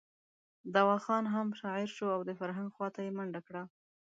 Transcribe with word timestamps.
دوا 0.75 0.95
خان 1.05 1.23
هم 1.33 1.47
شاعر 1.59 1.87
شو 1.97 2.05
او 2.15 2.21
د 2.25 2.31
فرهنګ 2.39 2.69
خواته 2.75 2.99
یې 3.05 3.11
منډه 3.17 3.41
کړه. 3.47 3.63